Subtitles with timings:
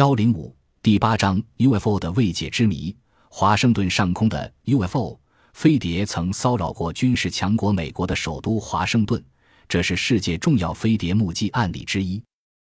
[0.00, 2.96] 幺零五第八章 UFO 的未解之谜。
[3.28, 5.20] 华盛顿上空的 UFO
[5.52, 9.22] 飞碟曾骚扰过军事强国美国的首都华盛顿，
[9.68, 12.18] 这是世界重要飞碟目击案例之一。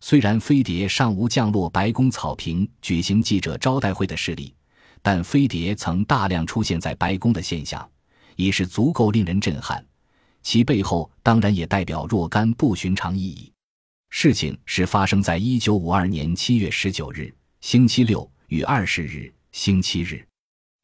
[0.00, 4.54] 虽然飞碟尚无降落白宫草坪举行记者招待会的事例，
[5.02, 7.86] 但飞碟曾大量出现在白宫的现象，
[8.36, 9.84] 已是足够令人震撼。
[10.42, 13.52] 其背后当然也代表若干不寻常意义。
[14.10, 20.22] 事情是发生在一九五二年七月十九日星期六与二十日星期日。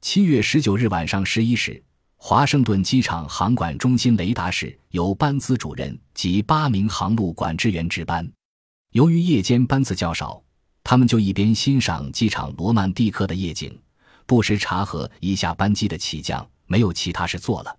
[0.00, 1.82] 七月十九日晚上十一时，
[2.16, 8.26] 华盛顿机场航管中心雷达室由班次主任及八名航路管制员值班。
[8.92, 10.40] 由于夜间班次较少，
[10.84, 13.76] 他们就一边欣赏机场罗曼蒂克的夜景，
[14.24, 17.76] 不时查核一下班机的起降，没有其他事做了。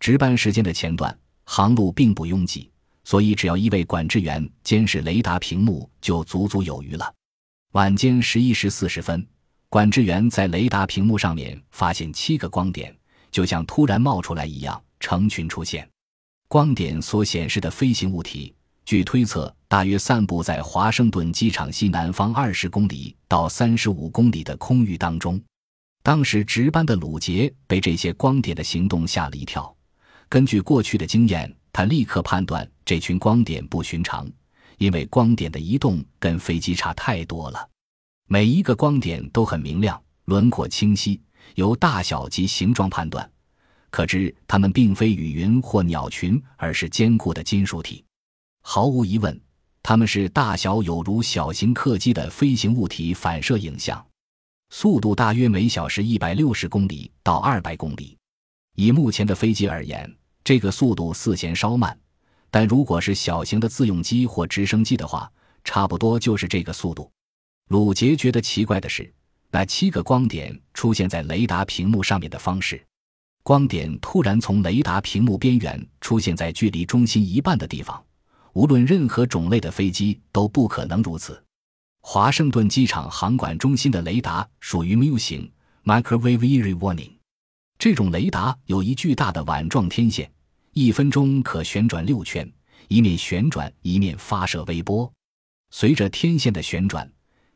[0.00, 2.68] 值班时间的前段，航路并不拥挤。
[3.02, 7.14] 所以，只要一位管制员监视雷达屏幕就足足有余了。
[7.72, 9.26] 晚间十一时四十分，
[9.68, 12.94] 管制员在雷达屏幕上面发现七个光点，
[13.30, 15.88] 就像突然冒出来一样，成群出现。
[16.46, 25.40] 光点所显示的飞行物体，据推测，大约散布在华盛顿机场西南方二十公里到三十五公里的空域当中。
[26.02, 29.74] 当时值班的鲁杰被这些光点的行动吓了一跳。
[30.28, 31.56] 根据过去的经验。
[31.72, 34.28] 他立刻判断这群光点不寻常，
[34.78, 37.70] 因为光点的移动跟飞机差太多了。
[38.26, 41.20] 每一个光点都很明亮，轮廓清晰，
[41.54, 43.30] 由大小及形状判断，
[43.90, 48.04] 可知它们并非雨云或鸟群，而是坚固的金属体。
[48.62, 49.40] 毫无疑问，
[49.84, 54.04] 它们是大小有如小型客机的飞行物体反射影像，
[54.70, 58.18] 速度大约每小时一百六十公里到二百公里。
[58.74, 60.12] 以目前的飞机而言。
[60.42, 61.96] 这个速度似嫌稍慢，
[62.50, 65.30] 但如果是小型的自用机或直升机的话，
[65.62, 67.10] 差不多就是这个速度。
[67.68, 69.12] 鲁杰觉得奇怪的是，
[69.50, 72.84] 那七个光点出现在雷达屏幕上面的方式：
[73.42, 78.02] 光点突然从雷达屏幕边缘出现在距离中心一半的地方，
[78.54, 81.40] 无论任何种类的飞机都不可能如此。
[82.02, 85.48] 华盛顿机场航管中心的雷达属于 mu 型
[85.84, 87.12] （Microwave Area Warning）。
[87.78, 90.30] 这种雷达有一巨大的碗状天线，
[90.72, 92.48] 一分钟可旋转六圈，
[92.86, 95.12] 一面旋转一面发射微波。
[95.70, 97.10] 随着天线的旋转，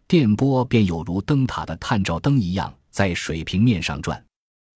[0.08, 4.22] 电波便有如灯塔的探照灯一样在水平面上转。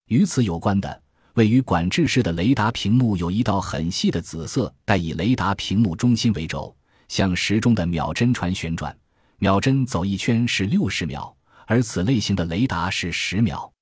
[0.06, 1.02] 与此有关的，
[1.34, 6.74] 位于管制室的雷达屏幕有一道很细的紫色带以雷达屏幕中心为轴，
[7.08, 8.96] 像时钟的秒针船旋转，
[9.38, 13.72] 秒针走一圈是六十秒，而此类型的雷达是十秒。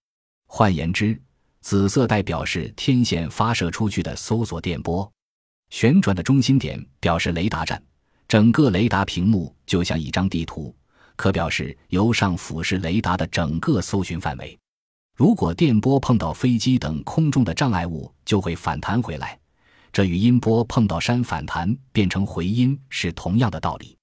[0.47, 1.21] 换言之，
[1.67, 5.11] 紫色带表示天线发射出去的搜索电波，
[5.71, 7.83] 旋转的中心点表示雷达站。
[8.29, 10.73] 整个雷达屏幕就像一张地图，
[11.17, 14.57] 可表示由上俯视雷达的整个搜寻范围。
[15.17, 19.37] 如果电波碰到飞机等空中的障碍物，就会反弹回来。
[19.93, 23.99] 这与音波碰到山反弹变成回音是同样的道理。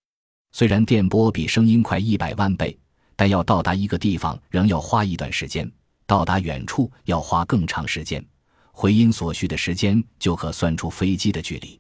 [0.51, 2.77] 虽然电波比声音快一百万倍，
[3.15, 5.71] 但要到达一个地方仍要花一段时间。
[6.05, 8.25] 到达远处要花更长时间，
[8.71, 11.79] 回音所需的时间就可算出飞机的距离。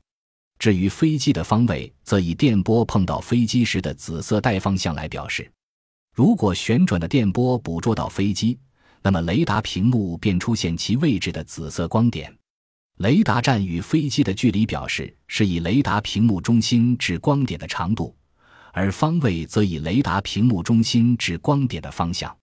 [0.59, 5.51] 至于飞机的方位，则以电波碰到飞机时的紫色带方向来表示。
[6.15, 8.57] 如果旋转的电波捕捉到飞机，
[9.01, 12.33] 那么雷达屏幕便出现其位置的紫色光点。
[12.99, 18.15] 雷达站与飞机的距离表示是以雷达屏幕中心至光点的长度，
[18.71, 22.33] 而方位则以雷达屏幕中心至光点的方向。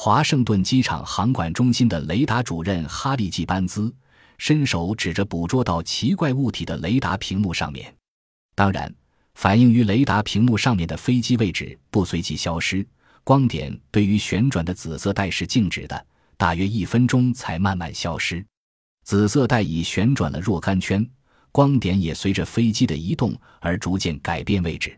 [0.00, 3.92] 华盛顿机场航管中心的雷达主任哈利·季班兹
[4.38, 7.92] 伸手指着捕捉到奇怪物体的雷达屏幕上面。
[8.54, 8.94] 当然，
[9.34, 12.86] 反映于雷达屏幕上面的飞机位置不随即消失。
[13.24, 18.46] 光点对于旋转的紫色带是静止的，大约一分钟才慢慢消失。
[19.02, 21.04] 紫色带已旋转了若干圈，
[21.50, 24.96] 光点也随着飞机的移动而逐渐改变位置。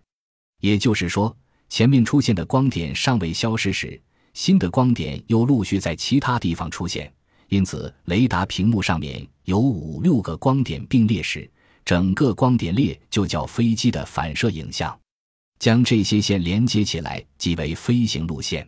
[0.60, 1.34] 也就是说，
[1.70, 3.98] 前面出现的光点尚未消失时。
[4.40, 7.12] 新的光点又陆续在其他地方出现，
[7.48, 11.46] 因此雷达屏幕上面有五六个光点并列时，
[11.84, 14.98] 整个光点列就叫飞机的反射影像。
[15.58, 18.66] 将这些线连接起来即为飞行路线。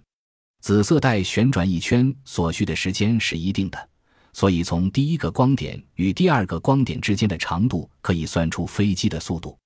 [0.60, 3.88] 紫色带旋转一圈所需的时间是一定的，
[4.34, 9.56] 所以从第一个光点与第二个光点之间的长度可以算出飞机的速度。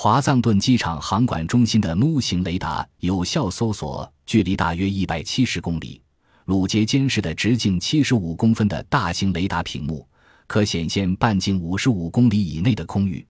[0.00, 6.00] 华藏顿机场航管中心的 M 型雷达有效搜索距离大约一百七十公里。
[6.44, 10.08] 鲁杰监视的直径七十五公分的大型雷达屏幕，
[10.46, 13.26] 可显现半径五十五公里以内的空域。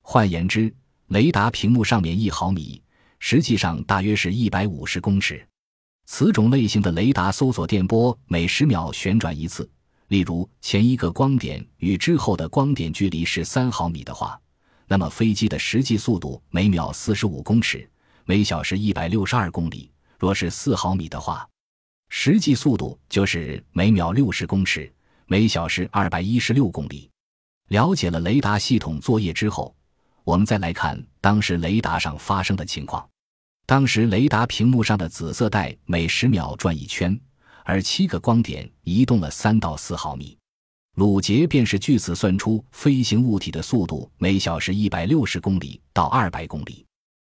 [0.00, 0.74] 换言之，
[1.08, 2.82] 雷达屏幕上面一毫米
[3.18, 5.46] 实际上大约是一百五十公尺。
[6.06, 9.70] 此种类型的雷达搜索电波每十秒旋转一次。
[10.08, 14.40] 例如，前一个光点与之后的光点距离是三毫米的话，
[14.86, 17.88] 那么飞机的实际速度每秒四十五公尺，
[18.24, 19.90] 每小时一百六十二公里。
[20.18, 21.48] 若是四毫米的话，
[22.08, 24.92] 实际速度就是每秒六十公尺，
[25.26, 27.10] 每小时二百一十六公里。
[27.68, 29.74] 了解了雷达系统作业之后，
[30.24, 33.06] 我们再来看当时雷达上发生的情况。
[33.66, 37.18] 当时雷达屏幕上的紫色带每十秒转一圈。
[37.68, 40.38] 而七个光点移动了三到四毫米，
[40.96, 46.84] 鲁杰便是据此算出飞行物体的速度每小时一百六十公里到二百公里。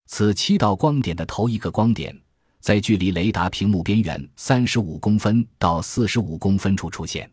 [0.07, 2.15] 此七道光点的头一个光点
[2.59, 7.29] 在距离雷达屏幕边缘三十五公分到四十五公分处出现。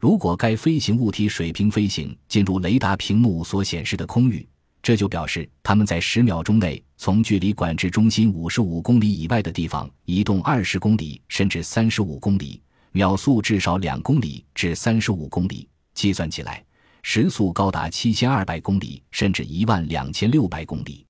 [0.00, 4.46] 如果该飞行物体水平飞行进入雷达屏幕所显示的空域。
[4.82, 12.60] 这就表示他们在十秒钟内从距离管制中心五十五公里以外的地方移动二十公里甚至三十五公里，
[12.92, 15.68] 秒速至少两公里至三十五公里。
[15.94, 16.64] 计算起来，
[17.02, 21.04] 时速高达七千二百公里甚至一万两千六百公里。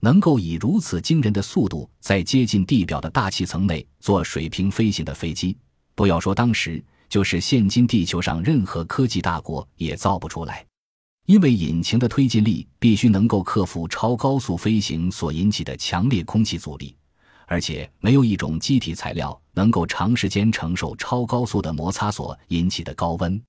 [0.00, 5.56] 能够以如此惊人的速度在接近地表的大气层内做水平飞行的飞机，
[5.96, 10.64] 不要说当时，就是现今地球上任何科技大国也造不出来。
[11.26, 16.94] 因为引擎的推进力必须能够克服超高速飞行所引起的强烈空气阻力，
[17.46, 23.42] 而且没有一种机体材料能够长时间承受超高速的摩擦所引起的高温。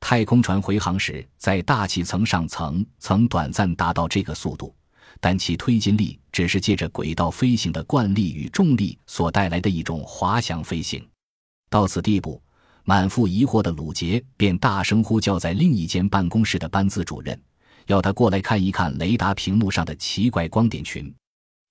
[0.00, 4.74] 太空船回航时，在大气层上层曾短暂达到这个速度，
[5.18, 11.02] 但其推进力只是借着轨道飞行的惯力与重力所带来的一种滑翔飞行。
[11.70, 12.42] 到此地步。
[12.88, 17.36] 满腹疑惑的鲁杰便大声呼叫在另一间办公室的班兹主任，
[17.86, 21.12] 要他过来看一看雷达屏幕上的奇怪光点群。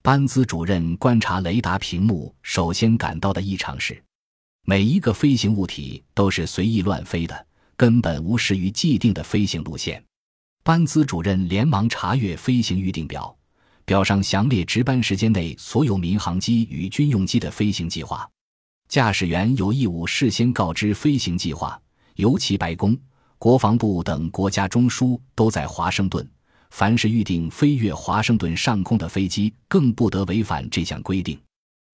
[0.06, 4.00] 班兹主任观察雷达屏幕，首先感到的异常是，
[4.64, 10.06] 每一个飞行物体都是随意乱飞的，根本无视于既定的飞行路线。
[10.64, 13.36] 班兹主任连忙查阅飞行预定表，
[13.84, 18.30] 表上详列值班时间内所有民航机与军用机的飞行计划。
[18.88, 21.82] 驾驶员有义务事先告知飞行计划，
[22.18, 22.96] 尤其白宫、
[23.40, 26.30] 国防部等国家中枢都在华盛顿。
[26.78, 31.40] 凡是预定飞越华盛顿上空的飞机，更不得违反这项规定。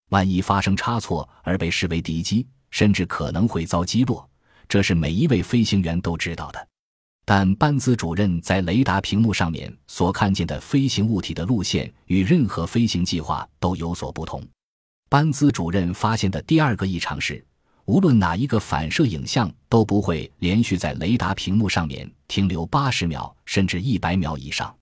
[0.09, 4.27] 万一发生差错而被视为敌机，甚至可能会遭击落，
[4.67, 6.67] 这是每一位飞行员都知道的。
[7.25, 14.43] 但班兹主任在雷达屏幕上面所看见的飞行物体的路线，与任何飞行计划都有所不同。
[15.07, 17.45] 班兹主任发现的第二个异常是，
[17.85, 24.73] 无论哪一个反射影像都不会连续在雷达屏幕上面停留八十秒甚至一百秒以上。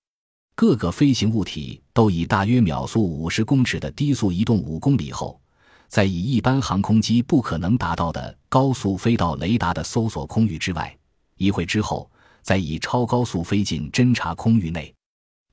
[0.55, 5.39] 各个飞行物体都以大约秒速五十公尺的低速移动五公里后，
[5.87, 10.93] 再以一般航空机不可能达到的高速飞到雷达的搜索空域之外。
[11.37, 12.11] 一会之后，
[12.41, 14.93] 再以超高速飞进侦察空域内。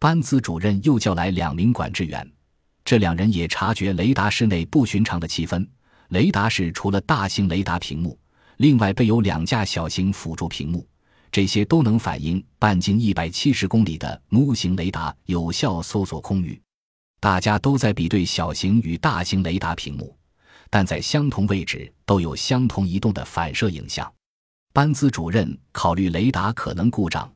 [0.01, 2.29] 班兹主任又叫来两名管制员。
[2.85, 5.65] 这两人也察觉雷达室内不寻常的气氛。
[6.09, 8.19] 雷达室除了大型雷达屏幕，
[8.59, 10.87] 另外备有两架小型辅助屏幕，
[11.33, 16.61] 这些都能反映半径一百七十公里的 M 型雷达有效搜索空域。
[17.19, 20.17] 大家都在比对小型与大型雷达屏幕，
[20.71, 24.11] 但在相同位置都有相同移动的反射影像。
[24.73, 27.31] 班兹主任考虑雷达可能故障，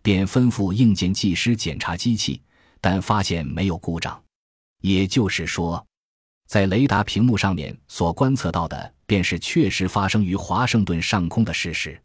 [0.00, 2.40] 便吩咐硬件技师检查机器，
[2.80, 4.18] 但发现没有故障。
[4.80, 5.84] 也就是说，
[6.46, 12.00] 在雷达屏幕上面所观测到的，便是确实发生于华盛顿上空的事实。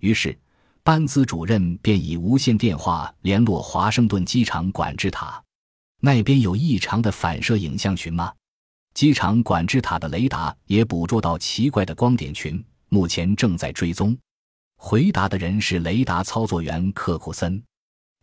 [0.00, 0.36] 于是，
[0.82, 5.42] 班兹主任便以无线电话联络华盛顿机场管制塔。
[6.00, 8.32] 那边有异常的反射影像群吗？
[8.94, 14.16] 机场管制塔的雷达也捕捉到奇怪的光点群，目前正在追踪。
[14.76, 17.62] 回答的人是雷达操作员克库森。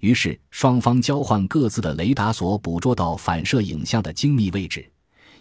[0.02, 4.91] 于是，双方交换各自的雷达所捕捉到反射影像的精密位置、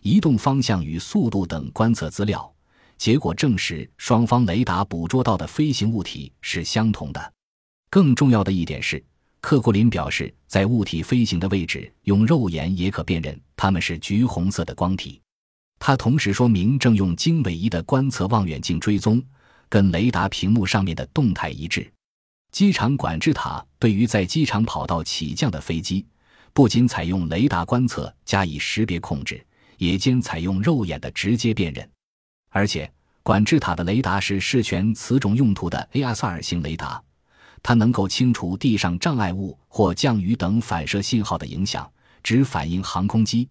[0.03, 2.53] 移动方向与速度等观测资料。
[2.99, 7.33] 结果证实，双方雷达捕捉到的飞行物体是相同的。
[7.89, 9.03] 更重要的一点是，
[9.41, 15.21] 克库林表示，在物体飞行的位置，用肉眼也可辨认它们是橘红色的光体。
[15.79, 19.23] 他同时说明，正用经纬仪的观测望远镜追踪，
[19.67, 21.91] 跟雷达屏幕上面的动态一致。
[22.53, 26.05] 机场管制塔对于在机场跑道起降的飞机，
[26.53, 29.43] 不仅采用雷达观测加以识别控制，
[29.81, 31.91] 也兼采用肉眼的直接辨认。
[32.51, 32.91] 而且，
[33.23, 37.03] 管制塔的雷达是视全此种用途的 ASR 型雷达，
[37.63, 41.91] 它能够清除地上障碍物或降雨等反射信号的影响，
[42.23, 43.49] 只反映航空机。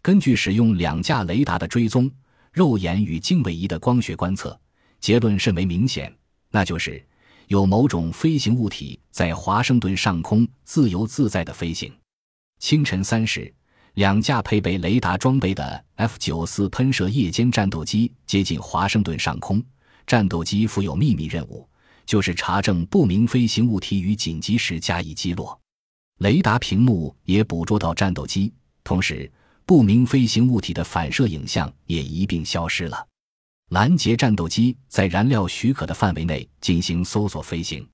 [0.00, 2.10] 根据使用两架雷达的追踪、
[2.52, 4.58] 肉眼与经纬仪的光学观测，
[4.98, 6.10] 结论甚为明显，
[6.50, 7.04] 那就是
[7.48, 11.92] 有某种飞行物体在华盛顿上空自由自在的飞行。
[12.60, 13.52] 清晨三时，
[13.96, 19.62] 两架配备雷达装备的 F 九四喷射夜间战斗机接近华盛顿上空。
[20.06, 21.66] 战斗机负有秘密任务，
[22.04, 25.58] 就是查证不明飞行物体与紧急时加以击落。
[26.18, 28.52] 雷达屏幕也捕捉到战斗机，
[28.84, 29.32] 同时
[29.64, 33.02] 不明飞行物体的反射影像也一并消失了。
[33.70, 37.88] 拦截战斗机在燃料许可的范围内进行搜索飞行。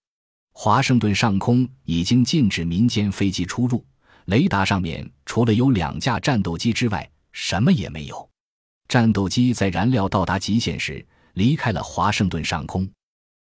[0.52, 3.86] 华盛顿上空已经禁止民间飞机出入。
[4.26, 8.28] 雷达上面除了有两架战斗机之外，什么也没有。
[8.86, 12.86] 战斗机在燃料到达极限时离开了华盛顿上空。